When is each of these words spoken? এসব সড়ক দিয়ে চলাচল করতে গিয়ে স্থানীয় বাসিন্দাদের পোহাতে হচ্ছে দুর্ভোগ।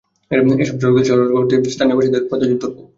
এসব 0.61 0.75
সড়ক 0.81 0.93
দিয়ে 0.95 1.07
চলাচল 1.07 1.31
করতে 1.35 1.53
গিয়ে 1.55 1.73
স্থানীয় 1.73 1.95
বাসিন্দাদের 1.97 2.27
পোহাতে 2.27 2.43
হচ্ছে 2.43 2.59
দুর্ভোগ। 2.61 2.83